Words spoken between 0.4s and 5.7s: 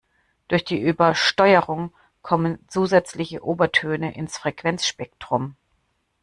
Durch die Übersteuerung kommen zusätzliche Obertöne ins Frequenzspektrum.